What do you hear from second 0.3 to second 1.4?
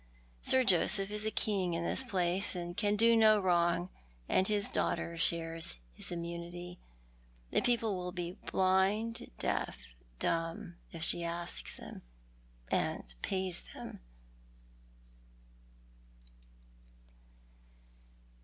Sir Joseph is a